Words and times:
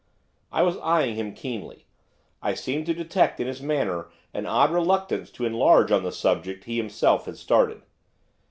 I 0.51 0.63
was 0.63 0.79
eyeing 0.79 1.13
him 1.13 1.31
keenly; 1.35 1.85
I 2.41 2.55
seemed 2.55 2.87
to 2.87 2.93
detect 2.95 3.39
in 3.39 3.45
his 3.45 3.61
manner 3.61 4.07
an 4.33 4.47
odd 4.47 4.71
reluctance 4.71 5.29
to 5.33 5.45
enlarge 5.45 5.91
on 5.91 6.01
the 6.01 6.11
subject 6.11 6.63
he 6.63 6.77
himself 6.77 7.25
had 7.25 7.37
started. 7.37 7.83